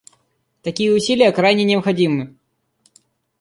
Такие 0.63 0.95
усилия 0.95 1.31
крайне 1.31 1.63
необходимы. 1.63 2.35